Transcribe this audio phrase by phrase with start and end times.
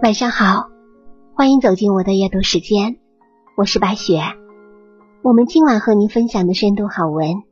[0.00, 0.70] 晚上好，
[1.34, 3.00] 欢迎走进我的阅读时间，
[3.56, 4.20] 我是白雪。
[5.22, 7.42] 我们今晚和您分享的深度好文，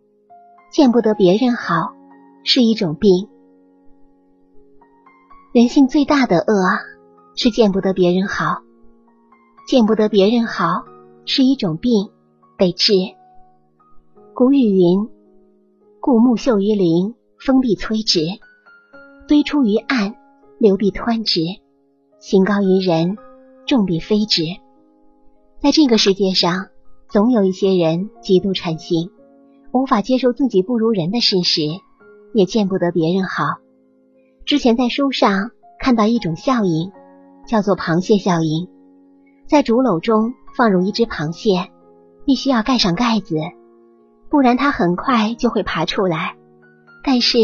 [0.71, 1.93] 见不得别人好
[2.45, 3.29] 是一种病。
[5.53, 6.55] 人性最大的恶
[7.35, 8.63] 是见不得别人好，
[9.67, 10.85] 见不得别人好
[11.25, 12.11] 是一种病，
[12.57, 12.93] 得治。
[14.35, 15.09] 古语云
[15.99, 18.39] ：“故木秀于林，风必摧之；
[19.27, 20.15] 堆出于岸，
[20.59, 21.41] 流必湍之。”
[22.19, 23.19] 行高于人，
[23.67, 24.43] 重必非之。
[25.61, 26.69] 在这个世界上，
[27.09, 29.11] 总有一些人极度贪心，
[29.73, 31.61] 无法接受自己不如人的事实，
[32.33, 33.45] 也见不得别人好。
[34.45, 36.91] 之前在书上看到一种效应，
[37.47, 38.69] 叫做螃蟹效应。
[39.47, 41.71] 在竹篓中放入一只螃蟹，
[42.25, 43.37] 必须要盖上盖子，
[44.31, 46.35] 不然它很快就会爬出来。
[47.05, 47.39] 但是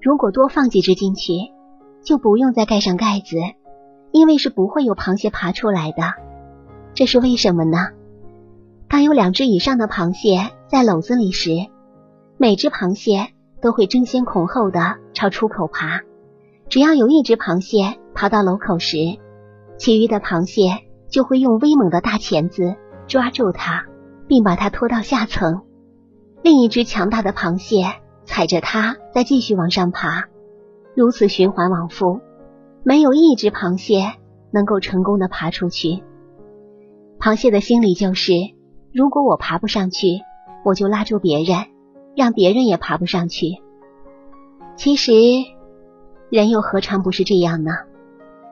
[0.00, 1.32] 如果多放几只进去，
[2.02, 3.36] 就不用再盖上盖子。
[4.16, 6.14] 因为是不会有螃蟹爬出来的，
[6.94, 7.88] 这是为什么呢？
[8.88, 11.50] 当有两只以上的螃蟹在篓子里时，
[12.38, 13.28] 每只螃蟹
[13.60, 16.00] 都会争先恐后的朝出口爬。
[16.70, 18.96] 只要有一只螃蟹爬到篓口时，
[19.76, 22.74] 其余的螃蟹就会用威猛的大钳子
[23.06, 23.84] 抓住它，
[24.26, 25.60] 并把它拖到下层。
[26.42, 27.84] 另一只强大的螃蟹
[28.24, 30.24] 踩着它再继续往上爬，
[30.94, 32.22] 如此循环往复。
[32.88, 34.12] 没有一只螃蟹
[34.52, 36.04] 能够成功的爬出去。
[37.18, 38.32] 螃蟹的心理就是：
[38.94, 40.20] 如果我爬不上去，
[40.64, 41.66] 我就拉住别人，
[42.14, 43.60] 让别人也爬不上去。
[44.76, 45.10] 其实，
[46.30, 47.72] 人又何尝不是这样呢？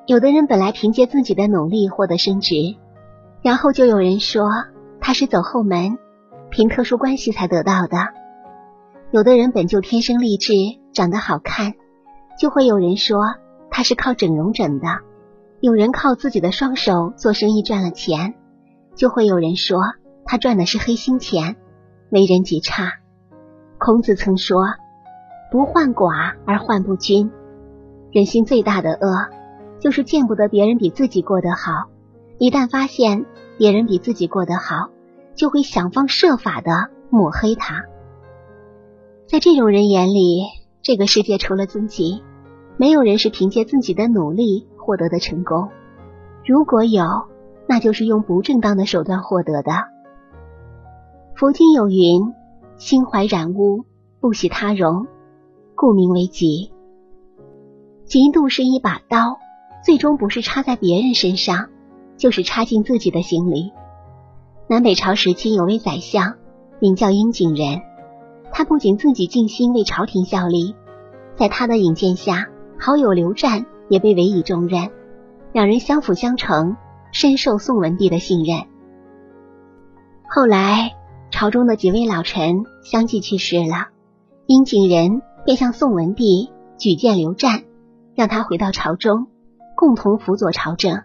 [0.09, 2.57] 有的人本来凭借自己的努力获得升职，
[3.41, 4.51] 然后就有人说
[5.01, 5.97] 他是走后门，
[6.51, 7.99] 凭特殊关系才得到的；
[9.13, 10.55] 有的人本就天生丽质，
[10.93, 11.75] 长得好看，
[12.37, 13.37] 就会有人说。
[13.77, 14.87] 他是靠整容整的，
[15.59, 18.37] 有人靠自己的双手做生意赚了钱，
[18.95, 19.81] 就会有人说
[20.25, 21.57] 他赚的是黑心钱，
[22.09, 23.01] 为人极差。
[23.77, 24.65] 孔子曾说
[25.51, 27.33] ：“不患寡而患不均。”
[28.15, 29.27] 人心最大的恶，
[29.81, 31.91] 就是见不得别人比自己过得好。
[32.39, 33.27] 一旦发现
[33.59, 34.91] 别人比自己过得好，
[35.35, 37.87] 就会想方设法的抹黑他。
[39.27, 40.45] 在这种人眼里，
[40.81, 42.23] 这个世界除了自己。
[42.77, 45.69] 没有人是凭借自己的努力获得的成功，
[46.45, 47.05] 如果有，
[47.69, 49.73] 那就是用不正当的手段获得的。
[51.37, 52.35] 佛经有云
[52.77, 53.85] ：“心怀染污，
[54.21, 55.07] 不喜他容，
[55.77, 56.71] 故名为嫉。”
[58.07, 59.39] 嫉妒是一把刀，
[59.85, 61.69] 最终不是插在别人身上，
[62.17, 63.73] 就是插进自己的心里。
[64.67, 66.35] 南北朝时期有位宰相，
[66.81, 67.81] 名叫殷景仁，
[68.53, 70.75] 他不仅自己尽心为朝廷效力，
[71.37, 72.49] 在他的引荐下。
[72.79, 74.91] 好友刘湛也被委以重任，
[75.53, 76.77] 两人相辅相成，
[77.13, 78.67] 深受宋文帝的信任。
[80.29, 80.95] 后来
[81.31, 83.89] 朝中的几位老臣相继去世了，
[84.47, 87.63] 殷景仁便向宋文帝举荐刘湛，
[88.15, 89.29] 让他回到朝中，
[89.77, 91.03] 共同辅佐朝政。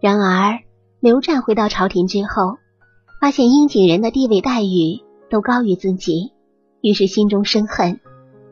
[0.00, 0.60] 然而
[1.00, 2.56] 刘湛回到朝廷之后，
[3.20, 6.32] 发现殷景仁的地位待遇都高于自己，
[6.80, 8.00] 于是心中生恨。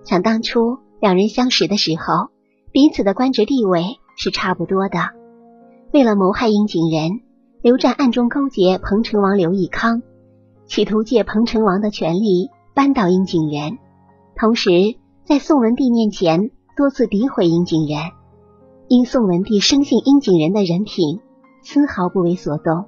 [0.05, 2.32] 想当初两人相识的时候。
[2.73, 4.99] 彼此的官职地位是差不多的。
[5.93, 7.21] 为了谋害殷景仁，
[7.61, 10.01] 刘湛暗中勾结彭城王刘义康，
[10.65, 13.79] 企图借彭城王的权力扳倒殷景仁，
[14.35, 14.71] 同时
[15.25, 17.99] 在宋文帝面前多次诋毁殷景仁。
[18.89, 21.21] 因宋文帝生信殷景仁的人品，
[21.63, 22.87] 丝毫不为所动。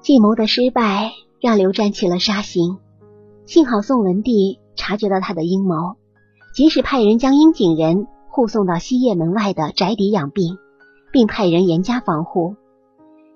[0.00, 2.78] 计谋的失败让刘湛起了杀心，
[3.44, 5.96] 幸好宋文帝察觉到他的阴谋，
[6.54, 8.06] 及时派人将殷景仁。
[8.36, 10.58] 护送到西掖门外的宅邸养病，
[11.10, 12.54] 并派人严加防护。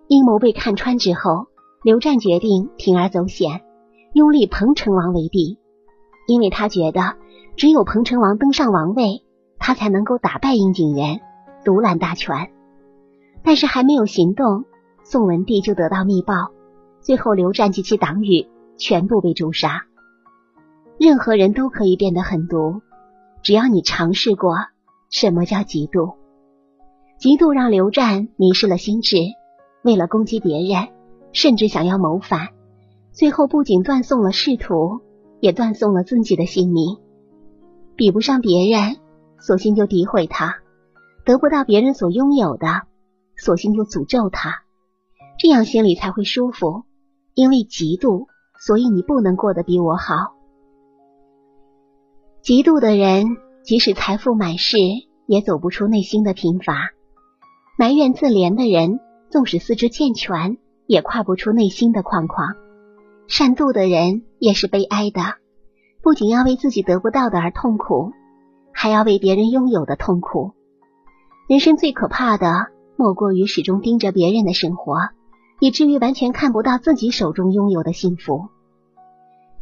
[0.09, 1.47] 阴谋被看穿之后，
[1.83, 3.63] 刘湛决定铤而走险，
[4.13, 5.57] 拥立彭城王为帝，
[6.27, 7.15] 因为他觉得
[7.57, 9.25] 只有彭城王登上王位，
[9.59, 11.23] 他才能够打败殷景元，
[11.65, 12.51] 独揽大权。
[13.43, 14.67] 但是还没有行动，
[15.03, 16.51] 宋文帝就得到密报，
[17.01, 18.47] 最后刘湛及其党羽
[18.77, 19.87] 全部被诛杀。
[20.99, 22.83] 任何人都可以变得狠毒，
[23.43, 24.57] 只要你尝试过。
[25.11, 26.15] 什么叫嫉妒？
[27.19, 29.17] 嫉妒让刘湛迷失了心智，
[29.83, 30.89] 为了攻击别人，
[31.33, 32.49] 甚至想要谋反，
[33.13, 35.01] 最后不仅断送了仕途，
[35.41, 36.97] 也断送了自己的性命。
[37.97, 38.99] 比不上别人，
[39.41, 40.63] 索性就诋毁他；
[41.25, 42.83] 得不到别人所拥有的，
[43.37, 44.63] 索性就诅咒他。
[45.39, 46.85] 这样心里才会舒服。
[47.35, 48.27] 因为嫉妒，
[48.59, 50.35] 所以你不能过得比我好。
[52.43, 53.37] 嫉妒的人。
[53.63, 54.77] 即使财富满世，
[55.27, 56.91] 也走不出内心的贫乏。
[57.79, 62.55] 埋怨自怜的人，纵使四肢健全，也跨不出内心的框框。
[63.29, 65.21] 善妒的人也是悲哀的，
[66.03, 68.13] 不仅要为自己得不到的而痛苦，
[68.73, 70.53] 还要为别人拥有的痛苦。
[71.49, 72.67] 人生最可怕的，
[72.97, 74.97] 莫过于始终盯着别人的生活，
[75.61, 78.49] 以至于完全看不到自己手中拥有的幸福。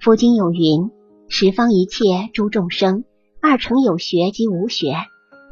[0.01, 0.91] 佛经有云
[1.29, 3.05] ：“十方一切诸众生，
[3.41, 4.95] 二乘有学及无学，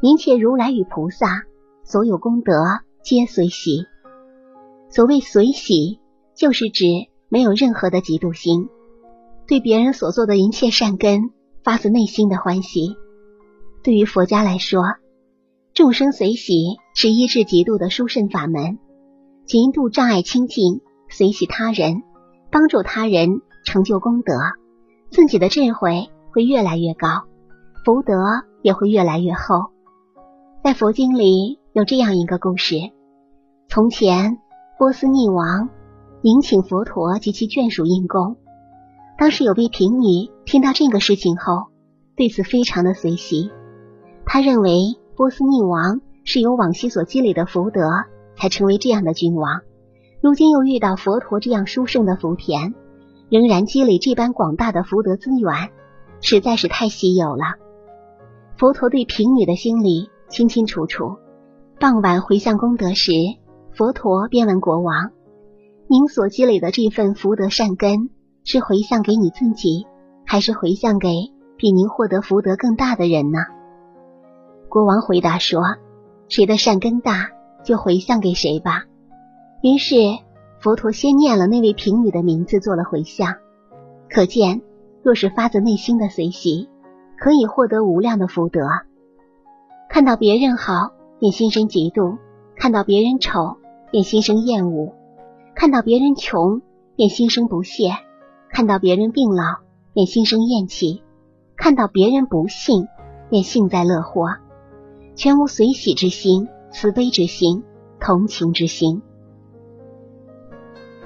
[0.01, 1.43] 一切如来与菩萨，
[1.83, 2.53] 所有功德
[3.03, 3.85] 皆随喜。”
[4.89, 5.99] 所谓随喜，
[6.35, 6.85] 就是指
[7.29, 8.69] 没有任何的嫉妒心，
[9.47, 11.31] 对别人所做的一切善根
[11.63, 12.95] 发自内心的欢喜。
[13.83, 14.81] 对于佛家来说，
[15.73, 18.79] 众生随喜是医治嫉妒的殊胜法门，
[19.45, 22.03] 极度障碍清净，随喜他人，
[22.51, 24.33] 帮助他人成就功德，
[25.09, 27.27] 自己的智慧会越来越高，
[27.87, 29.71] 福德也会越来越厚。
[30.61, 32.75] 在佛经里有这样一个故事：
[33.69, 34.39] 从前
[34.77, 35.69] 波斯匿王
[36.21, 38.35] 迎请佛陀及其眷属应供，
[39.17, 41.67] 当时有位贫女听到这个事情后，
[42.17, 43.51] 对此非常的随喜，
[44.25, 44.97] 他认为。
[45.15, 47.89] 波斯匿王是由往昔所积累的福德，
[48.35, 49.61] 才成为这样的君王。
[50.21, 52.75] 如今又遇到佛陀这样殊胜的福田，
[53.29, 55.71] 仍然积累这般广大的福德资源，
[56.19, 57.45] 实在是太稀有了。
[58.57, 61.17] 佛陀对贫女的心里清清楚楚。
[61.79, 63.11] 傍晚回向功德时，
[63.71, 65.11] 佛陀便问国王
[65.87, 68.09] ：“您所积累的这份福德善根，
[68.43, 69.85] 是回向给你自己，
[70.25, 71.09] 还是回向给
[71.55, 73.37] 比您获得福德更大的人呢？”
[74.69, 75.61] 国王回答说
[76.27, 77.29] ：“谁的善根大，
[77.63, 78.85] 就回向给谁吧。”
[79.61, 79.95] 于是
[80.59, 83.35] 佛陀先念了那位贫女的名字，做了回向。
[84.09, 84.63] 可见，
[85.03, 86.69] 若是发自内心的随喜，
[87.17, 88.61] 可以获得无量的福德。
[89.89, 92.17] 看到别人好，便心生嫉妒；
[92.55, 93.57] 看到别人丑，
[93.91, 94.93] 便心生厌恶；
[95.55, 96.61] 看到别人穷，
[96.95, 97.89] 便心生不屑；
[98.49, 99.59] 看到别人病老，
[99.93, 101.01] 便心生厌弃；
[101.55, 102.87] 看到别人不幸，
[103.29, 104.35] 便幸灾乐祸。
[105.15, 107.63] 全无随喜之心、慈悲之心、
[107.99, 109.01] 同情之心。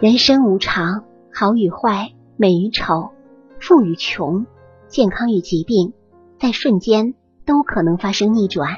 [0.01, 3.11] 人生无常，好与坏，美与丑，
[3.59, 4.45] 富与穷，
[4.89, 5.93] 健康与疾病，
[6.41, 7.13] 在瞬间
[7.45, 8.77] 都可能发生逆转。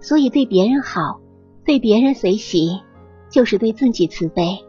[0.00, 1.20] 所以，对别人好，
[1.66, 2.80] 对别人随喜，
[3.28, 4.64] 就是对自己慈悲。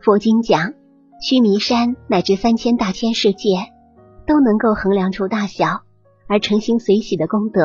[0.00, 0.74] 佛经讲，
[1.20, 3.72] 须弥山乃至三千大千世界，
[4.24, 5.82] 都能够衡量出大小，
[6.28, 7.60] 而诚心随喜的功德。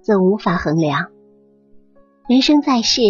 [0.00, 1.08] 则无法衡量。
[2.28, 3.02] 人生在世，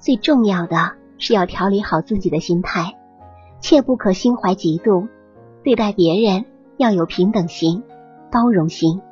[0.00, 2.98] 最重要的是要调理好自己的心态，
[3.60, 5.08] 切不可心怀嫉妒。
[5.62, 6.46] 对待别人
[6.78, 7.84] 要有平等心、
[8.32, 9.02] 包容心。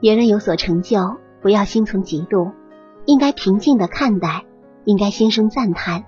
[0.00, 2.52] 别人有所成就，不要心存嫉妒，
[3.04, 4.44] 应该平静的看待，
[4.84, 6.04] 应该心生赞叹，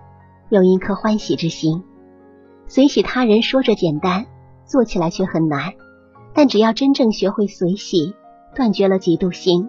[0.49, 1.85] 有一颗欢喜之心。
[2.67, 4.27] 随喜他人说着简单，
[4.65, 5.73] 做起来却很难。
[6.35, 8.15] 但只要真正学会随喜，
[8.55, 9.69] 断绝了嫉妒心。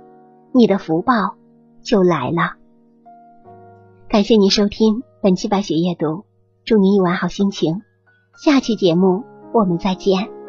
[0.54, 1.36] 你的福报
[1.82, 2.54] 就来了。
[4.08, 6.24] 感谢您收听本期白雪夜读，
[6.64, 7.82] 祝您一晚好心情。
[8.38, 9.24] 下期节目
[9.54, 10.43] 我们再见。